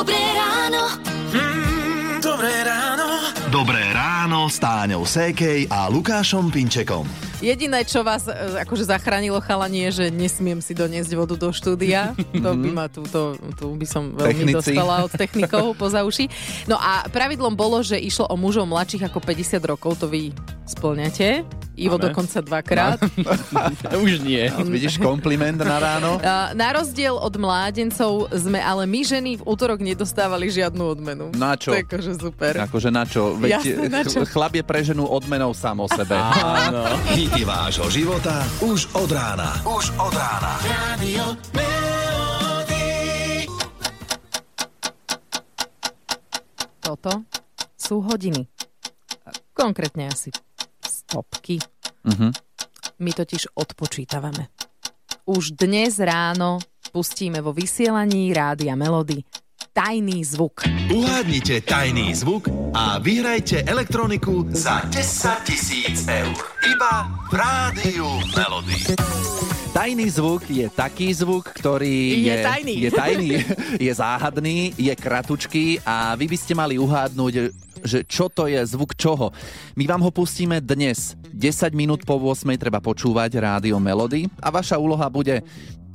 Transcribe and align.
Dobré 0.00 0.49
s 4.50 4.58
Táňou 4.58 5.06
Sékej 5.06 5.70
a 5.70 5.86
Lukášom 5.86 6.50
Pinčekom. 6.50 7.06
Jediné, 7.38 7.86
čo 7.86 8.02
vás 8.02 8.26
e, 8.26 8.34
akože 8.34 8.82
zachránilo 8.84 9.38
chalanie, 9.38 9.86
že 9.88 10.10
nesmiem 10.10 10.58
si 10.58 10.74
doniesť 10.74 11.14
vodu 11.14 11.38
do 11.38 11.54
štúdia. 11.54 12.18
To 12.34 12.52
by 12.52 12.68
ma 12.68 12.90
tu, 12.90 13.06
to, 13.06 13.38
tu 13.54 13.78
by 13.78 13.86
som 13.86 14.10
veľmi 14.12 14.50
Technici. 14.50 14.74
dostala 14.74 15.06
od 15.06 15.12
technikov 15.14 15.78
poza 15.78 16.02
uši. 16.02 16.26
No 16.66 16.74
a 16.76 17.06
pravidlom 17.06 17.54
bolo, 17.54 17.78
že 17.80 17.94
išlo 17.94 18.26
o 18.26 18.34
mužov 18.34 18.66
mladších 18.66 19.06
ako 19.06 19.22
50 19.22 19.62
rokov, 19.62 20.02
to 20.02 20.10
vy 20.10 20.34
splňate. 20.66 21.46
Ivo 21.80 21.96
Máme. 21.96 22.12
dokonca 22.12 22.44
dvakrát. 22.44 22.98
Už 24.04 24.20
nie. 24.20 24.52
Vidíš 24.68 25.00
kompliment 25.00 25.56
na 25.56 25.80
ráno? 25.80 26.20
Na 26.52 26.68
rozdiel 26.70 27.16
od 27.16 27.32
mládencov 27.34 28.28
sme 28.30 28.60
ale 28.60 28.84
my 28.84 29.00
ženy 29.00 29.40
v 29.40 29.46
útorok 29.48 29.80
nedostávali 29.80 30.52
žiadnu 30.52 30.84
odmenu. 30.84 31.32
Na 31.32 31.56
čo? 31.56 31.72
To 31.72 31.80
je 31.80 31.88
akože 31.88 32.12
super. 32.20 32.52
Akože 32.60 32.92
na 32.92 33.08
čo? 33.08 33.32
Veď 33.32 33.64
Jasné, 33.64 33.86
na 33.88 34.02
čo? 34.04 34.20
ch- 34.20 34.28
chlap 34.40 34.56
je 34.56 34.64
pre 34.64 34.80
ženu 34.80 35.04
odmenou 35.04 35.52
sám 35.52 35.84
o 35.84 35.88
sebe. 35.92 36.16
Áno. 36.16 36.80
Hity 37.12 37.44
vášho 37.44 37.92
života 37.92 38.40
už 38.64 38.88
od 38.96 39.12
rána. 39.12 39.52
Už 39.68 39.92
od 40.00 40.16
rána. 40.16 40.56
Radio 40.64 41.36
Melody. 41.52 42.88
Toto 46.80 47.20
sú 47.76 48.00
hodiny. 48.00 48.48
Konkrétne 49.52 50.08
asi 50.08 50.32
stopky. 50.88 51.60
Mhm. 52.08 52.32
My 52.96 53.12
totiž 53.12 53.52
odpočítavame. 53.52 54.48
Už 55.28 55.52
dnes 55.52 56.00
ráno 56.00 56.64
pustíme 56.96 57.44
vo 57.44 57.52
vysielaní 57.52 58.32
Rádia 58.32 58.72
Melody 58.72 59.20
tajný 59.72 60.24
zvuk. 60.24 60.64
Uhádnite 60.90 61.60
tajný 61.62 62.14
zvuk 62.14 62.48
a 62.74 62.98
vyhrajte 62.98 63.62
elektroniku 63.64 64.48
za 64.50 64.82
10 64.88 65.46
tisíc 65.46 66.08
eur. 66.08 66.34
Iba 66.66 67.08
v 67.30 67.34
Rádiu 67.34 68.08
Melody. 68.34 68.96
Tajný 69.70 70.10
zvuk 70.10 70.42
je 70.50 70.66
taký 70.66 71.14
zvuk, 71.14 71.46
ktorý 71.54 72.26
Je 72.26 72.26
je, 72.26 72.42
tajný. 72.42 72.74
je 72.74 72.90
tajný, 72.90 73.30
je 73.86 73.92
záhadný, 73.94 74.58
je 74.74 74.92
kratučký 74.98 75.78
a 75.86 76.18
vy 76.18 76.26
by 76.26 76.36
ste 76.36 76.58
mali 76.58 76.74
uhádnuť, 76.74 77.34
že 77.86 78.02
čo 78.04 78.26
to 78.26 78.50
je 78.50 78.58
zvuk 78.66 78.98
čoho. 78.98 79.30
My 79.78 79.86
vám 79.86 80.02
ho 80.02 80.10
pustíme 80.10 80.58
dnes. 80.58 81.14
10 81.30 81.70
minút 81.72 82.02
po 82.02 82.18
8 82.18 82.50
treba 82.58 82.82
počúvať 82.82 83.38
rádio 83.38 83.78
Melody 83.78 84.26
a 84.42 84.50
vaša 84.50 84.76
úloha 84.76 85.06
bude 85.06 85.40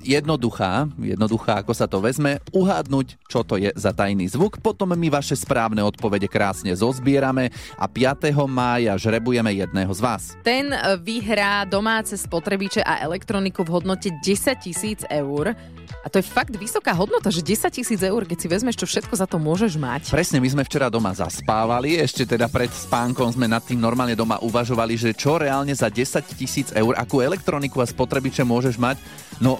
jednoduchá, 0.05 0.85
jednoduchá, 1.01 1.65
ako 1.65 1.73
sa 1.73 1.89
to 1.89 1.97
vezme, 1.97 2.37
uhádnuť, 2.53 3.07
čo 3.25 3.41
to 3.41 3.57
je 3.57 3.73
za 3.73 3.89
tajný 3.91 4.29
zvuk. 4.29 4.61
Potom 4.61 4.93
my 4.93 5.07
vaše 5.09 5.33
správne 5.33 5.81
odpovede 5.81 6.29
krásne 6.29 6.71
zozbierame 6.77 7.49
a 7.75 7.89
5. 7.89 8.29
mája 8.45 8.93
žrebujeme 9.01 9.49
jedného 9.57 9.89
z 9.89 10.01
vás. 10.01 10.23
Ten 10.45 10.69
e, 10.69 10.77
vyhrá 11.01 11.65
domáce 11.65 12.13
spotrebiče 12.15 12.85
a 12.85 13.01
elektroniku 13.01 13.65
v 13.65 13.81
hodnote 13.81 14.13
10 14.21 14.61
tisíc 14.61 15.01
eur. 15.09 15.57
A 16.05 16.07
to 16.09 16.21
je 16.21 16.25
fakt 16.25 16.53
vysoká 16.53 16.93
hodnota, 16.93 17.33
že 17.33 17.41
10 17.41 17.65
tisíc 17.73 17.97
eur, 17.97 18.21
keď 18.29 18.37
si 18.37 18.47
vezmeš, 18.49 18.77
čo 18.77 18.85
všetko 18.85 19.17
za 19.17 19.25
to 19.25 19.41
môžeš 19.41 19.73
mať. 19.81 20.13
Presne, 20.13 20.37
my 20.37 20.49
sme 20.53 20.63
včera 20.65 20.89
doma 20.89 21.09
zaspávali, 21.17 21.97
ešte 21.97 22.29
teda 22.29 22.45
pred 22.45 22.69
spánkom 22.69 23.33
sme 23.33 23.49
nad 23.49 23.65
tým 23.65 23.81
normálne 23.81 24.13
doma 24.13 24.37
uvažovali, 24.41 24.93
že 24.97 25.17
čo 25.17 25.41
reálne 25.41 25.73
za 25.73 25.89
10 25.89 26.37
tisíc 26.37 26.69
eur, 26.77 26.93
akú 26.93 27.25
elektroniku 27.25 27.81
a 27.81 27.89
spotrebiče 27.89 28.45
môžeš 28.45 28.77
mať. 28.77 29.01
No, 29.41 29.57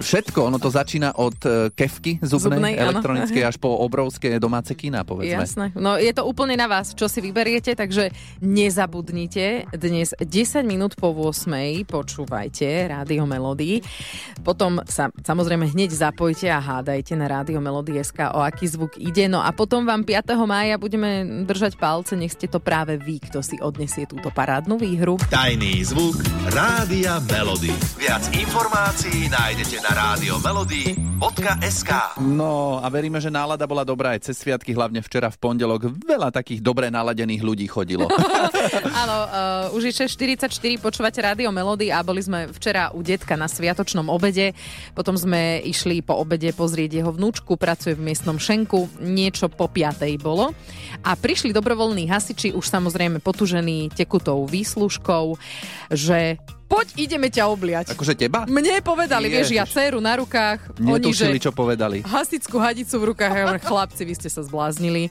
všetko, 0.00 0.48
ono 0.48 0.58
to 0.58 0.70
začína 0.70 1.14
od 1.18 1.38
e, 1.44 1.70
kevky 1.70 2.18
zubnej, 2.22 2.58
Zubnej, 2.58 2.74
áno. 2.78 2.98
elektronickej 2.98 3.42
až 3.44 3.56
po 3.60 3.70
obrovské 3.78 4.38
domáce 4.40 4.72
kína, 4.72 5.04
povedzme. 5.04 5.44
Jasné. 5.44 5.66
No 5.76 6.00
je 6.00 6.10
to 6.10 6.24
úplne 6.24 6.56
na 6.56 6.66
vás, 6.66 6.96
čo 6.96 7.06
si 7.06 7.20
vyberiete, 7.20 7.76
takže 7.76 8.10
nezabudnite. 8.40 9.68
Dnes 9.76 10.16
10 10.16 10.64
minút 10.64 10.96
po 10.96 11.12
8 11.12 11.84
počúvajte 11.84 12.88
Rádio 12.88 13.28
Melody. 13.28 13.84
Potom 14.40 14.80
sa 14.88 15.12
samozrejme 15.12 15.70
hneď 15.70 15.92
zapojte 15.92 16.48
a 16.48 16.58
hádajte 16.58 17.12
na 17.14 17.28
Rádio 17.28 17.60
Melody 17.60 18.00
SK, 18.00 18.32
o 18.32 18.40
aký 18.40 18.66
zvuk 18.66 18.96
ide. 18.96 19.28
No 19.28 19.44
a 19.44 19.52
potom 19.52 19.84
vám 19.84 20.02
5. 20.02 20.34
mája 20.48 20.80
budeme 20.80 21.44
držať 21.44 21.76
palce, 21.76 22.16
nech 22.16 22.32
ste 22.32 22.48
to 22.48 22.58
práve 22.58 22.96
vy, 22.96 23.20
kto 23.20 23.44
si 23.44 23.60
odnesie 23.60 24.08
túto 24.08 24.32
parádnu 24.32 24.80
výhru. 24.80 25.20
Tajný 25.28 25.84
zvuk 25.84 26.16
Rádia 26.50 27.20
Melody. 27.28 27.72
Viac 28.00 28.24
informácií 28.32 29.28
nájdete 29.28 29.83
na 29.84 30.16
radiomelody.sk 30.16 31.90
No 32.24 32.80
a 32.80 32.88
veríme, 32.88 33.20
že 33.20 33.28
nálada 33.28 33.68
bola 33.68 33.84
dobrá 33.84 34.16
aj 34.16 34.32
cez 34.32 34.40
sviatky, 34.40 34.72
hlavne 34.72 35.04
včera 35.04 35.28
v 35.28 35.36
pondelok. 35.36 35.92
Veľa 36.00 36.32
takých 36.32 36.64
dobre 36.64 36.88
naladených 36.88 37.44
ľudí 37.44 37.68
chodilo. 37.68 38.08
Áno, 39.04 39.18
uh, 39.28 39.76
už 39.76 39.92
je 39.92 40.08
44, 40.08 40.48
počúvate 40.80 41.20
Rádio 41.20 41.52
Melody 41.52 41.92
a 41.92 42.00
boli 42.00 42.24
sme 42.24 42.48
včera 42.56 42.96
u 42.96 43.04
detka 43.04 43.36
na 43.36 43.44
sviatočnom 43.44 44.08
obede. 44.08 44.56
Potom 44.96 45.20
sme 45.20 45.60
išli 45.60 46.00
po 46.00 46.16
obede 46.16 46.48
pozrieť 46.56 47.04
jeho 47.04 47.12
vnúčku, 47.12 47.60
pracuje 47.60 47.92
v 47.92 48.08
miestnom 48.08 48.40
šenku. 48.40 48.88
Niečo 49.04 49.52
po 49.52 49.68
piatej 49.68 50.16
bolo. 50.16 50.56
A 51.04 51.12
prišli 51.12 51.52
dobrovoľní 51.52 52.08
hasiči, 52.08 52.56
už 52.56 52.64
samozrejme 52.72 53.20
potužení 53.20 53.92
tekutou 53.92 54.48
výslužkou, 54.48 55.36
že 55.92 56.40
poď, 56.66 56.86
ideme 56.96 57.28
ťa 57.28 57.44
obliať. 57.48 57.86
akože 57.92 58.14
teba? 58.16 58.44
Mne 58.48 58.80
povedali, 58.80 59.28
vieš, 59.30 59.52
ja 59.52 59.64
Ježiš. 59.64 59.74
dceru 59.74 59.98
na 60.00 60.18
rukách, 60.18 60.74
oni, 60.80 61.00
Netušili, 61.00 61.38
čo 61.40 61.52
povedali. 61.52 62.02
hasickú 62.04 62.56
hadicu 62.58 62.94
v 63.00 63.04
rukách. 63.14 63.32
Ja 63.32 63.56
chlapci, 63.60 64.02
vy 64.04 64.14
ste 64.16 64.28
sa 64.32 64.42
zbláznili. 64.42 65.08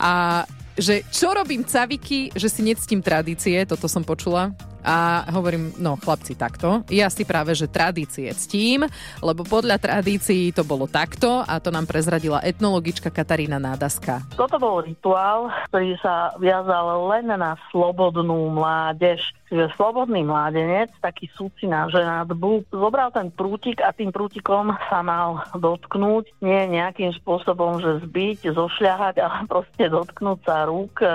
A 0.00 0.42
že 0.74 1.06
čo 1.14 1.30
robím 1.30 1.62
caviky, 1.62 2.34
že 2.34 2.50
si 2.50 2.66
nectím 2.66 2.98
tradície, 2.98 3.62
toto 3.62 3.86
som 3.86 4.02
počula. 4.02 4.50
A 4.84 5.24
hovorím, 5.32 5.72
no 5.80 5.96
chlapci, 5.96 6.36
takto. 6.36 6.84
Ja 6.92 7.08
si 7.08 7.24
práve, 7.24 7.56
že 7.56 7.64
tradície 7.64 8.28
ctím, 8.36 8.84
lebo 9.24 9.40
podľa 9.40 9.80
tradícií 9.80 10.52
to 10.52 10.60
bolo 10.60 10.84
takto 10.84 11.40
a 11.40 11.56
to 11.56 11.72
nám 11.72 11.88
prezradila 11.88 12.44
etnologička 12.44 13.08
Katarína 13.08 13.56
Nádaska. 13.56 14.20
Toto 14.36 14.60
bol 14.60 14.84
rituál, 14.84 15.48
ktorý 15.72 15.96
sa 16.04 16.36
viazal 16.36 17.00
len 17.08 17.32
na 17.32 17.56
slobodnú 17.72 18.52
mládež. 18.52 19.24
Čiže 19.48 19.76
slobodný 19.76 20.24
mládenec, 20.24 20.88
taký 21.04 21.28
súcina 21.36 21.84
ženatbu, 21.92 22.72
zobral 22.72 23.12
ten 23.12 23.28
prútik 23.28 23.84
a 23.84 23.92
tým 23.92 24.08
prútikom 24.08 24.72
sa 24.88 25.04
mal 25.04 25.44
dotknúť. 25.52 26.40
Nie 26.40 26.64
nejakým 26.66 27.12
spôsobom, 27.20 27.78
že 27.78 28.04
zbiť, 28.08 28.56
zošľahať, 28.56 29.14
ale 29.20 29.36
proste 29.44 29.92
dotknúť 29.92 30.38
sa 30.48 30.64
rúk 30.64 31.04
e, 31.04 31.08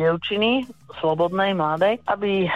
dievčiny, 0.00 0.64
slobodnej, 1.00 1.52
mladej, 1.52 2.00
aby 2.08 2.46
e, 2.46 2.50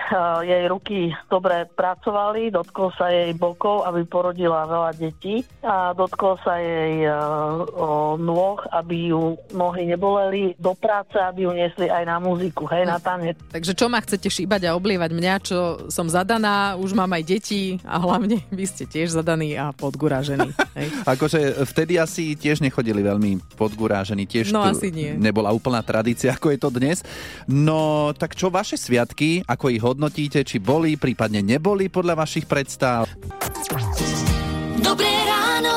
jej 0.46 0.64
ruky 0.70 1.12
dobre 1.28 1.68
pracovali, 1.68 2.48
dotkol 2.54 2.88
sa 2.96 3.12
jej 3.12 3.36
bokov, 3.36 3.84
aby 3.84 4.00
porodila 4.08 4.64
veľa 4.64 4.90
detí 4.96 5.44
a 5.60 5.92
dotkol 5.92 6.40
sa 6.40 6.56
jej 6.56 7.04
e, 7.04 7.12
o, 7.12 8.16
nôh, 8.16 8.58
aby 8.72 9.12
ju 9.12 9.36
nohy 9.52 9.84
neboleli, 9.90 10.56
do 10.56 10.72
práce, 10.72 11.16
aby 11.20 11.44
ju 11.44 11.52
nesli 11.52 11.86
aj 11.92 12.04
na 12.08 12.16
muziku, 12.22 12.64
hej, 12.70 12.88
na 12.88 12.96
tanec. 12.96 13.36
Takže 13.52 13.76
čo 13.76 13.86
ma 13.92 14.00
chcete 14.00 14.32
šíbať 14.32 14.70
a 14.70 14.76
oblievať 14.76 15.10
mňa, 15.20 15.34
čo 15.38 15.58
som 15.86 16.08
zadaná, 16.08 16.74
už 16.74 16.90
mám 16.92 17.12
aj 17.12 17.22
deti 17.22 17.62
a 17.84 18.00
hlavne 18.00 18.40
vy 18.50 18.64
ste 18.64 18.84
tiež 18.84 19.12
zadaní 19.12 19.54
a 19.54 19.70
podgurážení. 19.70 20.50
Hej. 20.72 20.88
Akože 21.12 21.38
vtedy 21.68 21.94
asi 21.94 22.32
tiež 22.32 22.58
nechodili 22.58 23.00
veľmi 23.00 23.54
podgurážení, 23.54 24.24
tiež 24.24 24.50
No, 24.50 24.64
asi 24.64 24.88
nie. 24.88 25.12
nebola 25.14 25.52
úplná 25.52 25.78
tradícia, 25.80 26.32
ako 26.32 26.48
je 26.48 26.58
to 26.58 26.70
dnes. 26.70 27.04
No, 27.44 28.10
tak 28.12 28.32
čo 28.32 28.48
vaše 28.48 28.74
sviatky, 28.74 29.44
ako 29.44 29.68
ich 29.68 29.78
hodnotíte, 29.78 30.40
či 30.40 30.56
boli, 30.56 30.96
prípadne 30.96 31.38
neboli 31.40 31.86
podľa 31.86 32.16
vašich 32.18 32.48
predstav? 32.48 33.04
Dobré 34.80 35.12
ráno. 35.28 35.74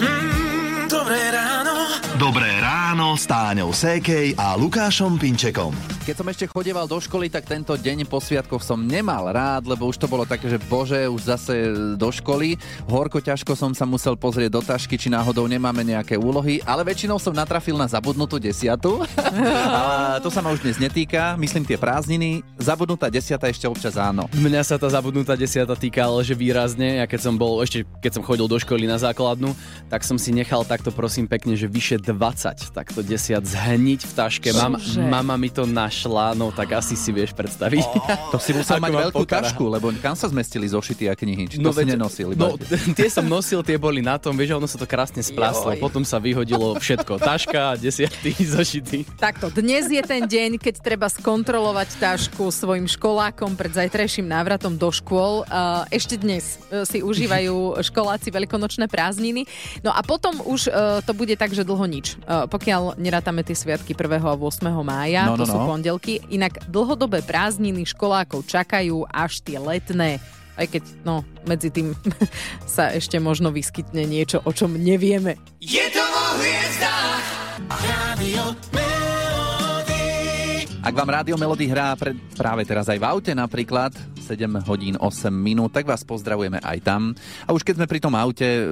Mm, 0.00 0.88
dobré 0.88 1.20
ráno. 1.28 1.74
Dobré 2.16 2.55
ráno 2.96 3.12
s 3.12 3.28
Táňou 3.28 3.76
Sékej 3.76 4.40
a 4.40 4.56
Lukášom 4.56 5.20
Pinčekom. 5.20 5.68
Keď 6.08 6.16
som 6.16 6.32
ešte 6.32 6.48
chodieval 6.48 6.88
do 6.88 6.96
školy, 6.96 7.28
tak 7.28 7.44
tento 7.44 7.76
deň 7.76 8.08
po 8.08 8.24
sviatkoch 8.24 8.64
som 8.64 8.80
nemal 8.80 9.28
rád, 9.28 9.68
lebo 9.68 9.84
už 9.84 10.00
to 10.00 10.08
bolo 10.08 10.24
také, 10.24 10.48
že 10.48 10.56
bože, 10.56 11.04
už 11.04 11.28
zase 11.28 11.76
do 12.00 12.08
školy. 12.08 12.56
Horko 12.88 13.20
ťažko 13.20 13.52
som 13.52 13.76
sa 13.76 13.84
musel 13.84 14.16
pozrieť 14.16 14.48
do 14.48 14.64
tašky, 14.64 14.96
či 14.96 15.12
náhodou 15.12 15.44
nemáme 15.44 15.84
nejaké 15.84 16.16
úlohy, 16.16 16.64
ale 16.64 16.88
väčšinou 16.88 17.20
som 17.20 17.36
natrafil 17.36 17.76
na 17.76 17.84
zabudnutú 17.84 18.40
desiatu. 18.40 19.04
a 19.76 20.16
to 20.24 20.32
sa 20.32 20.40
ma 20.40 20.56
už 20.56 20.64
dnes 20.64 20.80
netýka, 20.80 21.36
myslím 21.36 21.68
tie 21.68 21.76
prázdniny. 21.76 22.40
Zabudnutá 22.56 23.12
desiata 23.12 23.44
ešte 23.52 23.68
občas 23.68 24.00
áno. 24.00 24.24
Mňa 24.32 24.64
sa 24.64 24.80
tá 24.80 24.88
zabudnutá 24.88 25.36
desiata 25.36 25.76
týkala, 25.76 26.24
že 26.24 26.32
výrazne. 26.32 27.02
Ja 27.02 27.04
keď 27.04 27.28
som 27.28 27.34
bol, 27.36 27.60
ešte 27.60 27.84
keď 28.00 28.16
som 28.16 28.24
chodil 28.24 28.48
do 28.48 28.56
školy 28.56 28.88
na 28.88 28.96
základnú, 28.96 29.52
tak 29.92 30.00
som 30.00 30.16
si 30.16 30.32
nechal 30.32 30.64
takto 30.64 30.88
prosím 30.88 31.28
pekne, 31.28 31.60
že 31.60 31.68
vyše 31.68 32.00
20 32.00 32.72
takto 32.86 33.02
90 33.02 33.42
zhniť 33.42 34.00
v 34.06 34.12
taške. 34.14 34.48
Čože? 34.54 35.02
mama 35.02 35.34
mi 35.34 35.50
to 35.50 35.66
našla, 35.66 36.38
no 36.38 36.54
tak 36.54 36.78
asi 36.78 36.94
si 36.94 37.10
vieš 37.10 37.34
predstaviť. 37.34 37.82
To 38.30 38.38
si 38.42 38.52
musel 38.54 38.78
mať 38.82 39.10
veľkú 39.10 39.22
pokara. 39.26 39.48
tašku, 39.48 39.64
lebo 39.66 39.90
kam 39.98 40.14
sa 40.14 40.30
zmestili 40.30 40.66
zošity 40.70 41.10
a 41.10 41.14
knihy? 41.18 41.46
Či 41.50 41.56
to 41.62 41.70
si 41.72 41.78
veď- 41.82 41.98
nenosil? 41.98 42.28
Iba... 42.34 42.52
No, 42.52 42.58
tie 42.98 43.08
som 43.10 43.26
nosil, 43.26 43.62
tie 43.66 43.74
boli 43.80 44.02
na 44.04 44.18
tom, 44.20 44.34
vieš, 44.38 44.58
ono 44.58 44.68
sa 44.68 44.78
to 44.78 44.86
krásne 44.86 45.18
splaslo. 45.24 45.74
Joj. 45.74 45.80
Potom 45.82 46.02
sa 46.06 46.20
vyhodilo 46.22 46.76
všetko. 46.78 47.18
Taška, 47.18 47.80
desiatý, 47.80 48.34
zošity. 48.54 49.18
Takto, 49.18 49.50
dnes 49.50 49.88
je 49.90 50.02
ten 50.04 50.22
deň, 50.26 50.62
keď 50.62 50.74
treba 50.84 51.10
skontrolovať 51.10 51.96
tašku 51.98 52.50
svojim 52.54 52.86
školákom 52.86 53.56
pred 53.58 53.72
zajtrajším 53.72 54.26
návratom 54.30 54.78
do 54.78 54.90
škôl. 54.92 55.42
Uh, 55.48 55.86
Ešte 55.90 56.20
dnes 56.20 56.60
uh, 56.70 56.84
si 56.84 57.00
užívajú 57.00 57.80
školáci 57.82 58.28
veľkonočné 58.30 58.90
prázdniny. 58.90 59.48
No 59.80 59.94
a 59.94 60.02
potom 60.02 60.38
už 60.44 60.68
uh, 60.68 61.00
to 61.02 61.16
bude 61.16 61.32
tak, 61.40 61.54
že 61.56 61.62
dlho 61.66 61.86
nič. 61.86 62.18
Uh, 62.26 62.44
Pokiaľ 62.76 63.00
nerátame 63.00 63.40
tie 63.40 63.56
sviatky 63.56 63.96
1. 63.96 64.20
a 64.20 64.36
8. 64.36 64.68
mája, 64.84 65.24
No, 65.24 65.32
no, 65.32 65.40
to 65.40 65.48
sú 65.48 65.56
no. 65.56 65.64
pondelky. 65.64 66.20
Inak 66.28 66.60
dlhodobé 66.68 67.24
prázdniny 67.24 67.88
školákov 67.88 68.44
čakajú 68.44 69.08
až 69.08 69.40
tie 69.40 69.56
letné. 69.56 70.20
Aj 70.60 70.68
keď, 70.68 70.84
no, 71.00 71.24
medzi 71.48 71.72
tým 71.72 71.96
sa 72.68 72.92
ešte 72.92 73.16
možno 73.16 73.48
vyskytne 73.48 74.04
niečo, 74.04 74.44
o 74.44 74.52
čom 74.52 74.76
nevieme. 74.76 75.40
Je 75.56 75.88
to 75.88 76.04
o 76.04 76.26
hviezdách. 76.36 77.24
Rádio 77.64 78.44
Melody. 78.76 78.95
Ak 80.86 80.94
vám 80.94 81.18
Rádio 81.18 81.34
Melody 81.34 81.66
hrá 81.66 81.98
pred, 81.98 82.14
práve 82.38 82.62
teraz 82.62 82.86
aj 82.86 83.02
v 83.02 83.10
aute 83.10 83.34
napríklad 83.34 83.90
7 84.22 84.46
hodín 84.70 84.94
8 84.94 85.34
minút, 85.34 85.74
tak 85.74 85.82
vás 85.82 86.06
pozdravujeme 86.06 86.62
aj 86.62 86.78
tam. 86.86 87.10
A 87.42 87.50
už 87.50 87.66
keď 87.66 87.82
sme 87.82 87.90
pri 87.90 87.98
tom 87.98 88.14
aute, 88.14 88.70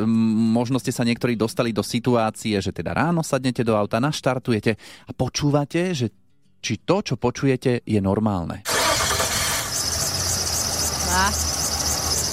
možno 0.54 0.78
ste 0.78 0.94
sa 0.94 1.02
niektorí 1.02 1.34
dostali 1.34 1.74
do 1.74 1.82
situácie, 1.82 2.54
že 2.62 2.70
teda 2.70 2.94
ráno 2.94 3.26
sadnete 3.26 3.66
do 3.66 3.74
auta, 3.74 3.98
naštartujete 3.98 4.78
a 4.78 5.10
počúvate, 5.10 5.90
že 5.90 6.14
či 6.62 6.86
to, 6.86 7.02
čo 7.02 7.18
počujete, 7.18 7.82
je 7.82 7.98
normálne. 7.98 8.62
A, 11.10 11.34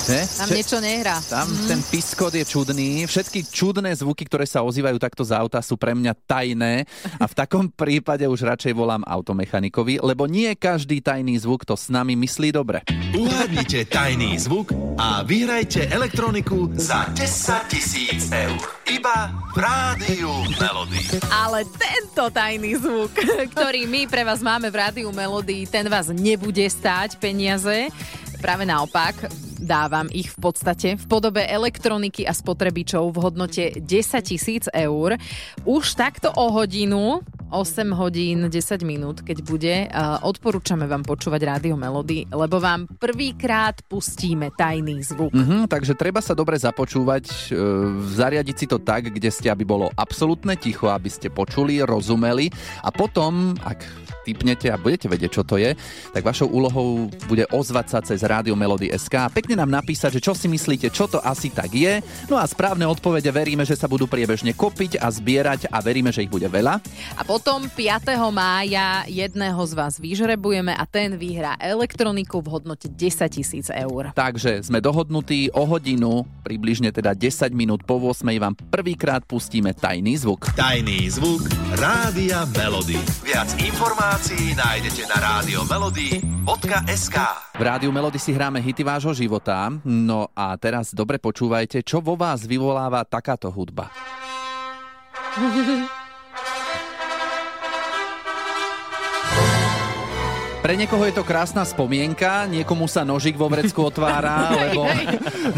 Ne? 0.09 0.25
tam 0.25 0.47
Že- 0.49 0.55
niečo 0.57 0.77
nehrá. 0.81 1.17
Tam 1.29 1.47
ten 1.69 1.81
piskot 1.85 2.33
je 2.33 2.45
čudný. 2.47 3.05
Všetky 3.05 3.45
čudné 3.45 3.93
zvuky, 3.93 4.25
ktoré 4.25 4.49
sa 4.49 4.65
ozývajú 4.65 4.97
takto 4.97 5.21
z 5.21 5.37
auta, 5.37 5.61
sú 5.61 5.77
pre 5.77 5.93
mňa 5.93 6.13
tajné 6.25 6.89
a 7.21 7.25
v 7.29 7.33
takom 7.37 7.69
prípade 7.81 8.25
už 8.25 8.47
radšej 8.47 8.73
volám 8.73 9.05
automechanikovi, 9.05 10.01
lebo 10.01 10.25
nie 10.25 10.49
každý 10.57 11.03
tajný 11.03 11.37
zvuk 11.37 11.67
to 11.67 11.77
s 11.77 11.93
nami 11.93 12.17
myslí 12.17 12.49
dobre. 12.55 12.81
Uhádnite 13.13 13.85
tajný 13.91 14.39
zvuk 14.41 14.73
a 14.97 15.21
vyhrajte 15.21 15.91
elektroniku 15.91 16.73
za 16.73 17.09
10 17.13 17.71
tisíc 17.71 18.31
eur. 18.33 18.57
Iba 18.91 19.31
v 19.55 19.57
Rádiu 19.61 20.31
Melody. 20.59 21.21
Ale 21.31 21.63
tento 21.63 22.27
tajný 22.27 22.75
zvuk, 22.75 23.13
ktorý 23.55 23.87
my 23.87 24.07
pre 24.09 24.25
vás 24.27 24.43
máme 24.43 24.67
v 24.67 24.79
Rádiu 24.79 25.09
Melody, 25.15 25.63
ten 25.69 25.87
vás 25.87 26.11
nebude 26.11 26.63
stáť 26.67 27.15
peniaze. 27.21 27.87
Práve 28.41 28.65
naopak, 28.65 29.29
dávam 29.61 30.09
ich 30.09 30.33
v 30.33 30.49
podstate 30.49 30.97
v 30.97 31.05
podobe 31.05 31.45
elektroniky 31.45 32.25
a 32.25 32.33
spotrebičov 32.33 33.13
v 33.13 33.21
hodnote 33.21 33.63
10 33.77 33.85
tisíc 34.25 34.65
eur. 34.73 35.21
Už 35.61 35.93
takto 35.93 36.33
o 36.33 36.49
hodinu, 36.49 37.21
8 37.51 37.91
hodín, 37.99 38.47
10 38.47 38.87
minút, 38.87 39.19
keď 39.21 39.37
bude, 39.43 39.75
odporúčame 40.23 40.87
vám 40.87 41.03
počúvať 41.03 41.41
Rádio 41.43 41.75
Melody, 41.75 42.23
lebo 42.31 42.63
vám 42.63 42.87
prvýkrát 42.95 43.83
pustíme 43.85 44.55
tajný 44.55 45.03
zvuk. 45.03 45.35
Mhm, 45.35 45.67
takže 45.67 45.91
treba 45.93 46.23
sa 46.23 46.31
dobre 46.31 46.55
započúvať, 46.55 47.51
e, 47.51 47.59
zariadiť 48.15 48.55
si 48.55 48.65
to 48.71 48.79
tak, 48.79 49.11
kde 49.11 49.27
ste, 49.27 49.51
aby 49.51 49.67
bolo 49.67 49.91
absolútne 49.99 50.55
ticho, 50.55 50.87
aby 50.87 51.11
ste 51.11 51.27
počuli, 51.27 51.83
rozumeli 51.83 52.47
a 52.81 52.89
potom, 52.89 53.59
ak 53.67 53.83
typnete 54.21 54.69
a 54.69 54.77
budete 54.77 55.09
vedieť, 55.09 55.41
čo 55.41 55.43
to 55.43 55.57
je, 55.57 55.73
tak 56.13 56.21
vašou 56.21 56.47
úlohou 56.47 57.09
bude 57.25 57.43
ozvať 57.49 57.85
sa 57.89 57.99
cez 58.05 58.21
Rádio 58.21 58.53
Melody 58.53 58.93
SK 58.93 59.27
a 59.27 59.33
pekne 59.33 59.57
nám 59.57 59.73
napísať, 59.73 60.21
že 60.21 60.23
čo 60.23 60.37
si 60.37 60.45
myslíte, 60.45 60.93
čo 60.93 61.09
to 61.09 61.17
asi 61.19 61.49
tak 61.49 61.73
je. 61.73 61.99
No 62.29 62.37
a 62.37 62.45
správne 62.45 62.85
odpovede 62.85 63.33
veríme, 63.33 63.65
že 63.65 63.73
sa 63.73 63.89
budú 63.89 64.05
priebežne 64.05 64.53
kopiť 64.53 65.01
a 65.01 65.09
zbierať 65.09 65.73
a 65.73 65.81
veríme, 65.81 66.13
že 66.13 66.21
ich 66.21 66.31
bude 66.31 66.45
veľa. 66.45 66.77
A 67.17 67.21
potom 67.25 67.40
5. 67.41 67.73
mája 68.29 69.01
jedného 69.09 69.57
z 69.65 69.73
vás 69.73 69.97
vyžrebujeme 69.97 70.77
a 70.77 70.85
ten 70.85 71.17
vyhrá 71.17 71.57
elektroniku 71.57 72.37
v 72.37 72.53
hodnote 72.53 72.85
10 72.85 73.25
tisíc 73.33 73.67
eur. 73.73 74.13
Takže 74.13 74.61
sme 74.61 74.77
dohodnutí 74.77 75.49
o 75.49 75.65
hodinu, 75.65 76.21
približne 76.45 76.93
teda 76.93 77.17
10 77.17 77.49
minút 77.57 77.81
po 77.81 77.97
8 77.97 78.29
vám 78.37 78.53
prvýkrát 78.53 79.25
pustíme 79.25 79.73
tajný 79.73 80.21
zvuk. 80.21 80.53
Tajný 80.53 81.09
zvuk 81.09 81.49
Rádia 81.81 82.45
Melody. 82.53 83.01
Viac 83.25 83.57
informácií 83.57 84.53
nájdete 84.53 85.09
na 85.09 85.17
rádio 85.17 85.65
melody.sk 85.65 87.17
V 87.57 87.61
Rádiu 87.65 87.89
Melody 87.89 88.21
si 88.21 88.37
hráme 88.37 88.61
hity 88.61 88.85
vášho 88.85 89.17
života. 89.17 89.73
No 89.81 90.29
a 90.37 90.53
teraz 90.61 90.93
dobre 90.93 91.17
počúvajte, 91.17 91.81
čo 91.81 92.05
vo 92.05 92.13
vás 92.13 92.45
vyvoláva 92.45 93.01
takáto 93.01 93.49
hudba. 93.49 93.89
Pre 100.71 100.79
niekoho 100.79 101.03
je 101.03 101.19
to 101.19 101.27
krásna 101.27 101.67
spomienka, 101.67 102.47
niekomu 102.47 102.87
sa 102.87 103.03
nožik 103.03 103.35
vo 103.35 103.51
vrecku 103.51 103.83
otvára, 103.91 104.55
lebo 104.55 104.87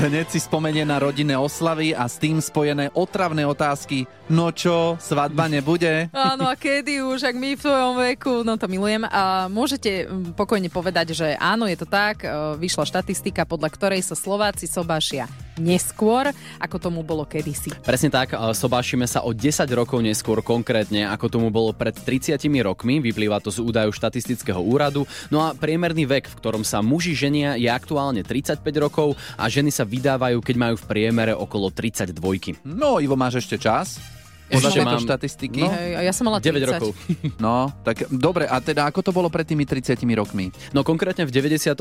hneď 0.01 0.25
si 0.25 0.41
spomenie 0.41 0.81
na 0.89 0.97
rodinné 0.97 1.37
oslavy 1.37 1.93
a 1.93 2.09
s 2.09 2.17
tým 2.17 2.41
spojené 2.41 2.89
otravné 2.97 3.45
otázky. 3.45 4.09
No 4.33 4.49
čo, 4.49 4.97
svadba 4.97 5.45
nebude? 5.45 6.09
Áno, 6.17 6.49
a 6.49 6.57
kedy 6.57 7.05
už, 7.05 7.29
ak 7.29 7.37
my 7.37 7.53
v 7.53 7.61
tvojom 7.61 7.93
veku, 8.09 8.41
no 8.41 8.57
to 8.57 8.65
milujem. 8.65 9.05
A 9.05 9.45
môžete 9.53 10.09
pokojne 10.33 10.73
povedať, 10.73 11.13
že 11.13 11.37
áno, 11.37 11.69
je 11.69 11.77
to 11.77 11.85
tak. 11.85 12.25
E, 12.25 12.57
Vyšla 12.57 12.89
štatistika, 12.89 13.45
podľa 13.45 13.69
ktorej 13.69 14.01
sa 14.01 14.17
Slováci 14.17 14.65
sobášia 14.65 15.29
neskôr, 15.59 16.33
ako 16.57 16.75
tomu 16.81 17.01
bolo 17.05 17.27
kedysi. 17.27 17.73
Presne 17.83 18.09
tak, 18.09 18.33
sobášime 18.33 19.05
sa 19.05 19.21
o 19.21 19.35
10 19.35 19.69
rokov 19.73 20.01
neskôr 20.01 20.41
konkrétne, 20.41 21.05
ako 21.09 21.25
tomu 21.29 21.47
bolo 21.53 21.73
pred 21.75 21.93
30 21.93 22.39
rokmi, 22.63 23.01
vyplýva 23.03 23.41
to 23.43 23.53
z 23.53 23.61
údajov 23.61 23.93
štatistického 23.93 24.57
úradu. 24.57 25.05
No 25.29 25.45
a 25.45 25.53
priemerný 25.53 26.09
vek, 26.09 26.29
v 26.29 26.37
ktorom 26.39 26.63
sa 26.65 26.81
muži 26.81 27.13
ženia, 27.13 27.59
je 27.59 27.69
aktuálne 27.69 28.25
35 28.25 28.63
rokov 28.81 29.13
a 29.37 29.45
ženy 29.49 29.69
sa 29.69 29.85
vydávajú, 29.85 30.41
keď 30.41 30.55
majú 30.57 30.75
v 30.79 30.85
priemere 30.89 31.33
okolo 31.35 31.69
32. 31.69 32.65
No, 32.65 32.97
Ivo, 32.97 33.13
máš 33.13 33.45
ešte 33.45 33.61
čas? 33.61 34.01
Podľa 34.51 34.69
Ešte 34.69 34.79
tejto 34.79 34.97
mám- 34.99 35.05
štatistiky? 35.07 35.61
No. 35.63 35.71
Hej, 35.71 35.91
a 35.95 36.01
ja 36.03 36.13
som 36.13 36.23
mala 36.27 36.39
9 36.43 36.59
30. 36.59 36.67
rokov. 36.67 36.91
No, 37.43 37.71
tak 37.83 38.07
dobre, 38.11 38.47
a 38.47 38.59
teda 38.59 38.87
ako 38.87 38.99
to 39.03 39.11
bolo 39.11 39.27
pred 39.27 39.43
tými 39.43 39.63
30 39.67 39.99
rokmi? 40.15 40.51
No 40.71 40.83
konkrétne 40.83 41.27
v 41.27 41.31
92. 41.31 41.75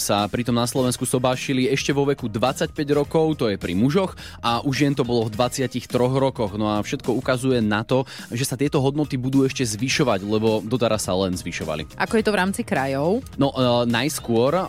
sa 0.00 0.26
pritom 0.28 0.52
na 0.52 0.66
Slovensku 0.68 1.04
sobášili 1.04 1.68
ešte 1.68 1.92
vo 1.92 2.04
veku 2.04 2.28
25 2.28 2.72
rokov, 2.92 3.38
to 3.40 3.48
je 3.52 3.56
pri 3.56 3.72
mužoch, 3.72 4.16
a 4.40 4.60
už 4.64 4.74
žien 4.84 4.92
to 4.96 5.04
bolo 5.04 5.28
v 5.28 5.36
23 5.36 5.84
rokoch. 5.96 6.56
No 6.56 6.68
a 6.68 6.80
všetko 6.80 7.12
ukazuje 7.14 7.60
na 7.60 7.84
to, 7.84 8.04
že 8.32 8.44
sa 8.44 8.56
tieto 8.56 8.80
hodnoty 8.80 9.16
budú 9.16 9.44
ešte 9.44 9.64
zvyšovať, 9.64 10.24
lebo 10.24 10.60
doteraz 10.64 11.06
sa 11.08 11.14
len 11.16 11.36
zvyšovali. 11.36 11.96
Ako 11.96 12.20
je 12.20 12.24
to 12.24 12.32
v 12.34 12.38
rámci 12.38 12.60
krajov? 12.64 13.22
No 13.36 13.52
e, 13.52 13.88
najskôr 13.88 14.52
e, 14.56 14.64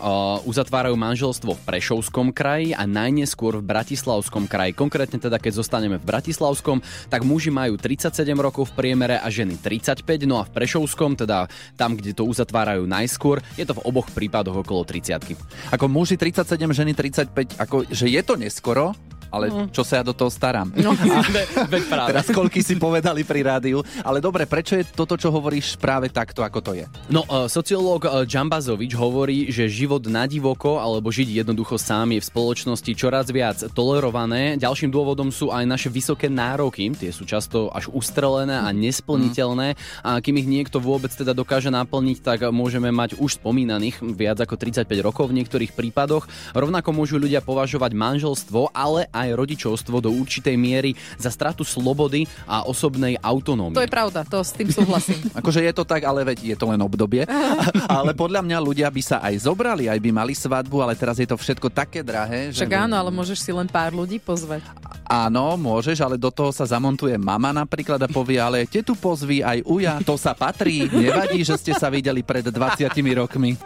uzatvárajú 0.46 0.94
manželstvo 0.96 1.56
v 1.56 1.62
Prešovskom 1.66 2.32
kraji 2.32 2.72
a 2.72 2.86
najneskôr 2.86 3.60
v 3.60 3.64
Bratislavskom 3.66 4.46
kraji. 4.46 4.72
Konkrétne 4.72 5.18
teda, 5.20 5.36
keď 5.36 5.60
zostaneme 5.60 5.96
v 6.00 6.04
Bratislavskom, 6.06 6.80
tak 7.10 7.26
muži 7.30 7.54
majú 7.54 7.78
37 7.78 8.10
rokov 8.34 8.74
v 8.74 8.82
priemere 8.82 9.22
a 9.22 9.30
ženy 9.30 9.54
35, 9.62 10.02
no 10.26 10.42
a 10.42 10.44
v 10.46 10.50
Prešovskom, 10.50 11.14
teda 11.14 11.46
tam, 11.78 11.94
kde 11.94 12.10
to 12.10 12.26
uzatvárajú 12.26 12.90
najskôr, 12.90 13.38
je 13.54 13.62
to 13.62 13.78
v 13.78 13.84
oboch 13.86 14.10
prípadoch 14.10 14.66
okolo 14.66 14.82
30 14.82 15.22
Ako 15.70 15.86
muži 15.86 16.18
37, 16.18 16.58
ženy 16.74 16.92
35, 16.98 17.54
ako, 17.62 17.86
že 17.86 18.10
je 18.10 18.22
to 18.26 18.34
neskoro, 18.34 18.98
ale 19.30 19.70
čo 19.70 19.86
sa 19.86 20.02
ja 20.02 20.04
do 20.04 20.14
toho 20.14 20.28
starám. 20.28 20.74
No. 20.74 20.92
Práve. 21.90 22.08
Teraz 22.12 22.26
koľky 22.30 22.60
si 22.60 22.76
povedali 22.76 23.22
pri 23.22 23.40
rádiu. 23.46 23.82
Ale 24.02 24.18
dobre, 24.18 24.44
prečo 24.44 24.76
je 24.76 24.84
toto, 24.84 25.14
čo 25.14 25.30
hovoríš 25.30 25.78
práve 25.78 26.10
takto, 26.10 26.42
ako 26.42 26.58
to 26.60 26.72
je? 26.76 26.84
No, 27.08 27.24
e, 27.26 27.46
sociológ 27.46 28.06
e, 28.06 28.26
Džambazovič 28.26 28.92
hovorí, 28.98 29.48
že 29.48 29.70
život 29.70 30.02
na 30.10 30.26
divoko 30.26 30.82
alebo 30.82 31.08
žiť 31.08 31.42
jednoducho 31.42 31.78
sám 31.78 32.18
je 32.18 32.20
v 32.20 32.28
spoločnosti 32.28 32.92
čoraz 32.98 33.30
viac 33.30 33.62
tolerované. 33.72 34.58
Ďalším 34.58 34.90
dôvodom 34.90 35.30
sú 35.30 35.54
aj 35.54 35.64
naše 35.64 35.88
vysoké 35.88 36.26
nároky, 36.26 36.90
tie 36.96 37.14
sú 37.14 37.22
často 37.24 37.70
až 37.70 37.88
ustrelené 37.92 38.58
a 38.58 38.68
nesplniteľné 38.74 39.78
a 40.02 40.18
kým 40.18 40.40
ich 40.40 40.48
niekto 40.48 40.82
vôbec 40.82 41.12
teda 41.12 41.36
dokáže 41.36 41.70
naplniť, 41.70 42.18
tak 42.24 42.38
môžeme 42.50 42.90
mať 42.90 43.20
už 43.20 43.38
spomínaných 43.38 44.02
viac 44.16 44.40
ako 44.42 44.56
35 44.56 44.88
rokov 45.04 45.30
v 45.30 45.36
niektorých 45.42 45.72
prípadoch. 45.76 46.26
Rovnako 46.56 46.90
môžu 46.96 47.20
ľudia 47.20 47.44
považovať 47.44 47.92
manželstvo, 47.94 48.72
ale 48.72 49.06
aj 49.12 49.19
rodičovstvo 49.28 50.00
do 50.00 50.08
určitej 50.08 50.56
miery 50.56 50.96
za 51.20 51.28
stratu 51.28 51.62
slobody 51.62 52.24
a 52.48 52.64
osobnej 52.64 53.20
autonómie. 53.20 53.76
To 53.76 53.84
je 53.84 53.92
pravda, 53.92 54.24
to 54.24 54.40
s 54.40 54.56
tým 54.56 54.72
súhlasím. 54.72 55.20
Akože 55.40 55.60
je 55.60 55.72
to 55.76 55.84
tak, 55.84 56.08
ale 56.08 56.24
veď 56.24 56.54
je 56.54 56.56
to 56.56 56.64
len 56.72 56.80
obdobie. 56.80 57.28
ale 58.00 58.16
podľa 58.16 58.40
mňa 58.40 58.58
ľudia 58.58 58.88
by 58.88 59.02
sa 59.04 59.16
aj 59.20 59.44
zobrali, 59.44 59.92
aj 59.92 60.00
by 60.00 60.10
mali 60.10 60.32
svadbu, 60.32 60.80
ale 60.80 60.96
teraz 60.96 61.20
je 61.20 61.28
to 61.28 61.36
všetko 61.36 61.68
také 61.68 62.00
drahé. 62.00 62.54
Že... 62.54 62.64
Však 62.64 62.74
áno, 62.88 62.94
ale 62.96 63.10
môžeš 63.12 63.38
si 63.44 63.50
len 63.52 63.68
pár 63.68 63.92
ľudí 63.92 64.16
pozvať. 64.16 64.64
Áno, 65.10 65.58
môžeš, 65.58 65.98
ale 66.06 66.14
do 66.14 66.30
toho 66.30 66.54
sa 66.54 66.62
zamontuje 66.62 67.18
mama 67.18 67.50
napríklad 67.50 67.98
a 67.98 68.08
povie, 68.08 68.38
ale 68.38 68.62
tetu 68.70 68.94
pozví 68.94 69.42
aj 69.42 69.66
uja, 69.66 69.98
to 70.06 70.14
sa 70.14 70.38
patrí, 70.38 70.86
nevadí, 70.86 71.42
že 71.42 71.58
ste 71.58 71.72
sa 71.74 71.90
videli 71.90 72.22
pred 72.22 72.46
20 72.46 72.86
rokmi. 73.18 73.58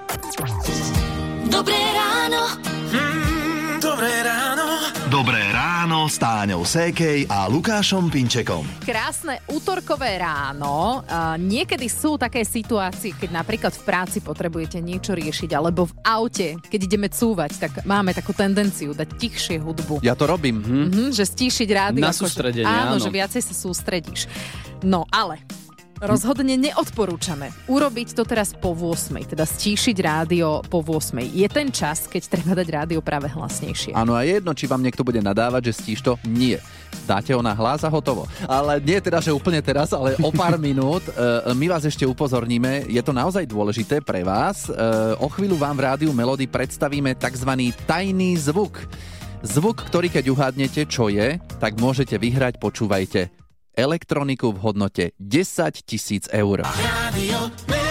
Dobré 1.52 1.76
ráno. 1.92 2.73
Ráno 6.04 6.12
s 6.12 6.20
Táňou 6.20 6.62
Sékej 6.68 7.32
a 7.32 7.48
Lukášom 7.48 8.12
Pinčekom. 8.12 8.60
Krásne 8.84 9.40
útorkové 9.48 10.20
ráno. 10.20 11.00
Niekedy 11.40 11.88
sú 11.88 12.20
také 12.20 12.44
situácie, 12.44 13.16
keď 13.16 13.40
napríklad 13.40 13.72
v 13.72 13.82
práci 13.88 14.20
potrebujete 14.20 14.84
niečo 14.84 15.16
riešiť, 15.16 15.56
alebo 15.56 15.88
v 15.88 15.96
aute, 16.04 16.48
keď 16.68 16.80
ideme 16.84 17.08
cúvať, 17.08 17.56
tak 17.56 17.72
máme 17.88 18.12
takú 18.12 18.36
tendenciu 18.36 18.92
dať 18.92 19.16
tichšie 19.16 19.56
hudbu. 19.64 20.04
Ja 20.04 20.12
to 20.12 20.28
robím. 20.28 20.60
Hm? 20.60 20.92
Mhm, 20.92 21.06
že 21.16 21.24
stíšiť 21.24 21.68
rádio. 21.72 22.04
Na 22.04 22.12
akože- 22.12 22.20
sústredenie, 22.28 22.68
áno, 22.68 23.00
áno. 23.00 23.00
že 23.00 23.08
viacej 23.08 23.40
sa 23.40 23.54
sústredíš. 23.56 24.28
No, 24.84 25.08
ale 25.08 25.40
rozhodne 26.04 26.60
neodporúčame 26.60 27.50
urobiť 27.66 28.12
to 28.12 28.22
teraz 28.28 28.52
po 28.52 28.76
8, 28.76 29.34
teda 29.34 29.44
stíšiť 29.48 29.96
rádio 29.98 30.60
po 30.68 30.84
8. 30.84 31.24
Je 31.32 31.48
ten 31.48 31.72
čas, 31.72 32.04
keď 32.06 32.22
treba 32.28 32.52
dať 32.52 32.68
rádio 32.68 33.00
práve 33.00 33.32
hlasnejšie. 33.32 33.96
Áno, 33.96 34.12
a 34.12 34.22
je 34.22 34.38
jedno, 34.38 34.52
či 34.52 34.68
vám 34.68 34.84
niekto 34.84 35.00
bude 35.00 35.24
nadávať, 35.24 35.72
že 35.72 35.76
stíš 35.80 36.00
to. 36.04 36.20
Nie. 36.28 36.60
Dáte 37.08 37.32
ho 37.34 37.42
na 37.42 37.52
hlas 37.52 37.82
a 37.84 37.90
hotovo. 37.90 38.28
Ale 38.44 38.78
nie 38.80 39.00
teda, 39.00 39.20
že 39.20 39.34
úplne 39.34 39.60
teraz, 39.64 39.92
ale 39.92 40.16
o 40.20 40.30
pár 40.30 40.60
minút. 40.62 41.04
E, 41.08 41.12
My 41.56 41.66
vás 41.72 41.84
ešte 41.84 42.04
upozorníme, 42.04 42.86
je 42.88 43.02
to 43.02 43.12
naozaj 43.12 43.44
dôležité 43.48 44.04
pre 44.04 44.22
vás. 44.22 44.68
E, 44.68 44.76
O 45.20 45.28
chvíľu 45.32 45.56
vám 45.56 45.76
v 45.76 45.84
rádiu 45.88 46.10
Melody 46.12 46.44
predstavíme 46.48 47.16
tzv. 47.16 47.50
tajný 47.88 48.36
zvuk. 48.38 48.76
Zvuk, 49.44 49.84
ktorý 49.92 50.08
keď 50.08 50.32
uhádnete, 50.32 50.88
čo 50.88 51.12
je, 51.12 51.36
tak 51.60 51.76
môžete 51.76 52.16
vyhrať, 52.16 52.56
počúvajte, 52.56 53.43
elektroniku 53.76 54.52
v 54.52 54.58
hodnote 54.58 55.10
10 55.20 55.82
tisíc 55.84 56.28
eur. 56.32 56.62
Melody. 56.62 57.83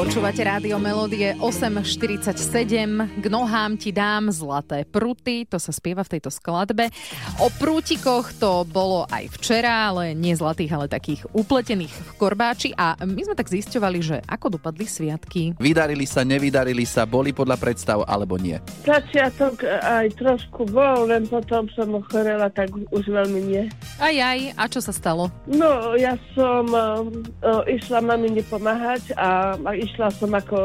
Počúvate 0.00 0.40
rádio 0.40 0.80
Melodie 0.80 1.36
8.47. 1.44 3.20
K 3.20 3.26
nohám 3.28 3.76
ti 3.76 3.92
dám 3.92 4.32
zlaté 4.32 4.88
pruty. 4.88 5.44
To 5.52 5.60
sa 5.60 5.76
spieva 5.76 6.00
v 6.00 6.16
tejto 6.16 6.32
skladbe. 6.32 6.88
O 7.36 7.52
prútikoch 7.52 8.32
to 8.40 8.64
bolo 8.64 9.04
aj 9.12 9.28
včera, 9.36 9.92
ale 9.92 10.16
nie 10.16 10.32
zlatých, 10.32 10.72
ale 10.72 10.88
takých 10.88 11.28
upletených 11.36 11.92
v 11.92 12.10
korbáči. 12.16 12.72
A 12.80 12.96
my 13.04 13.28
sme 13.28 13.36
tak 13.36 13.52
zisťovali, 13.52 13.98
že 14.00 14.24
ako 14.24 14.56
dopadli 14.56 14.88
sviatky. 14.88 15.60
Vydarili 15.60 16.08
sa, 16.08 16.24
nevydarili 16.24 16.88
sa, 16.88 17.04
boli 17.04 17.36
podľa 17.36 17.60
predstav 17.60 18.00
alebo 18.08 18.40
nie. 18.40 18.56
Začiatok 18.88 19.68
aj 19.68 20.16
trošku 20.16 20.64
bol, 20.64 21.12
len 21.12 21.28
potom 21.28 21.68
som 21.76 21.92
ochorela, 22.00 22.48
tak 22.48 22.72
už 22.72 23.04
veľmi 23.04 23.40
nie. 23.52 23.68
Aj, 24.00 24.16
aj. 24.16 24.56
A 24.56 24.64
čo 24.64 24.80
sa 24.80 24.96
stalo? 24.96 25.28
No, 25.44 25.92
ja 25.92 26.16
som 26.32 26.64
uh, 26.72 27.04
uh, 27.44 27.68
išla 27.68 28.00
mamine 28.00 28.40
pomáhať 28.48 29.12
a, 29.20 29.60
a 29.60 29.89
išla 29.90 30.08
som 30.14 30.30
ako 30.30 30.58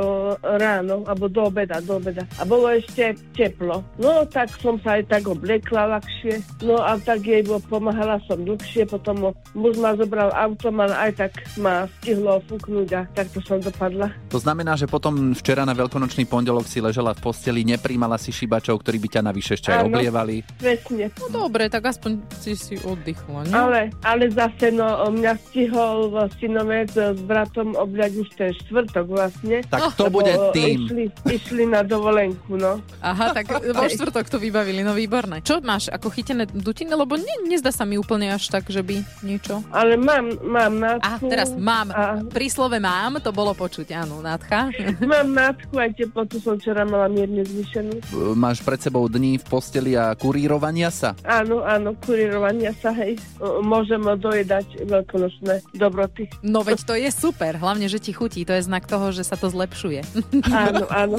ráno, 0.62 1.02
alebo 1.10 1.26
do 1.26 1.50
obeda, 1.50 1.82
do 1.82 1.98
obeda. 1.98 2.24
A 2.38 2.46
bolo 2.46 2.70
ešte 2.70 3.18
teplo. 3.34 3.82
No, 3.98 4.24
tak 4.30 4.54
som 4.62 4.78
sa 4.86 5.02
aj 5.02 5.10
tak 5.10 5.26
obliekla 5.26 5.98
ľahšie. 5.98 6.40
No 6.62 6.78
a 6.80 6.96
tak 7.02 7.26
jej 7.26 7.42
bo- 7.42 7.62
pomáhala 7.66 8.22
som 8.30 8.46
dlhšie, 8.46 8.86
potom 8.86 9.34
muž 9.58 9.76
ma 9.82 9.98
zobral 9.98 10.30
autom, 10.32 10.80
ale 10.80 10.96
aj 11.10 11.12
tak 11.18 11.32
ma 11.58 11.90
stihlo 12.00 12.40
fúknuť 12.46 12.90
a 12.94 13.02
takto 13.18 13.42
som 13.44 13.58
dopadla. 13.58 14.14
To 14.30 14.38
znamená, 14.38 14.78
že 14.78 14.86
potom 14.86 15.34
včera 15.34 15.66
na 15.66 15.74
veľkonočný 15.74 16.30
pondelok 16.30 16.70
si 16.70 16.80
ležela 16.80 17.18
v 17.18 17.24
posteli, 17.26 17.66
nepríjmala 17.66 18.22
si 18.22 18.30
šibačov, 18.30 18.80
ktorí 18.86 19.02
by 19.02 19.08
ťa 19.18 19.22
navyše 19.26 19.52
ešte 19.58 19.74
aj 19.74 19.90
oblievali. 19.90 20.46
Presne. 20.62 21.10
No 21.18 21.28
dobre, 21.50 21.68
tak 21.72 21.90
aspoň 21.90 22.22
si 22.38 22.54
si 22.54 22.76
oddychla, 22.80 23.48
nie? 23.50 23.56
Ale, 23.56 23.82
ale 24.06 24.30
zase 24.30 24.70
no, 24.70 24.88
mňa 25.10 25.34
stihol 25.50 26.14
synovec 26.38 26.92
s 26.92 27.20
bratom 27.24 27.74
obľať 27.74 28.12
už 28.20 28.30
ten 28.36 28.52
štvrtok 28.66 29.05
vlastne. 29.06 29.62
Tak 29.66 29.96
to 29.96 30.10
bude 30.10 30.34
tým. 30.52 30.86
Išli, 30.86 31.06
išli 31.30 31.64
na 31.70 31.82
dovolenku, 31.86 32.58
no. 32.58 32.82
Aha, 33.02 33.32
tak 33.32 33.50
vo 33.62 33.86
štvrtok 33.86 34.28
to 34.28 34.38
vybavili, 34.42 34.82
no 34.82 34.98
výborné. 34.98 35.46
Čo 35.46 35.62
máš, 35.62 35.90
ako 35.94 36.10
chytené 36.10 36.50
dutiny? 36.50 36.92
Lebo 36.94 37.16
ne, 37.16 37.36
nezdá 37.46 37.70
sa 37.70 37.86
mi 37.86 38.00
úplne 38.00 38.34
až 38.34 38.50
tak, 38.50 38.66
že 38.70 38.82
by 38.82 39.06
niečo... 39.22 39.62
Ale 39.70 40.00
mám, 40.00 40.32
mám 40.42 40.74
A 40.82 41.18
nádchu. 41.20 41.28
teraz 41.30 41.50
mám, 41.54 41.92
A, 41.92 42.24
pri 42.26 42.48
slove 42.50 42.78
mám, 42.80 43.20
to 43.22 43.36
bolo 43.36 43.52
počuť, 43.54 43.94
áno, 43.94 44.24
nádcha. 44.24 44.72
mám 45.12 45.28
nádchu, 45.36 45.76
aj 45.78 45.92
teplotu 46.00 46.40
som 46.42 46.56
včera 46.58 46.88
mala 46.88 47.12
mierne 47.12 47.44
zvýšenú. 47.46 48.02
Máš 48.34 48.64
pred 48.64 48.80
sebou 48.82 49.06
dní 49.06 49.38
v 49.38 49.46
posteli 49.46 49.94
a 50.00 50.16
kurírovania 50.16 50.90
sa. 50.90 51.14
Áno, 51.28 51.62
áno, 51.62 51.94
kurírovania 52.02 52.72
sa, 52.80 52.96
hej. 52.96 53.20
Môžem 53.62 54.02
dojedať 54.02 54.88
veľkonočné 54.88 55.76
dobroty. 55.76 56.32
No 56.40 56.64
veď 56.64 56.80
to 56.88 56.96
je 56.96 57.10
super, 57.12 57.60
hlavne, 57.60 57.92
že 57.92 58.00
ti 58.00 58.16
chutí, 58.16 58.48
to 58.48 58.56
je 58.56 58.64
znak 58.64 58.88
toho, 58.88 58.95
že 59.10 59.24
sa 59.24 59.36
to 59.36 59.48
zlepšuje. 59.48 60.02
Áno, 60.48 60.86
áno. 60.88 61.18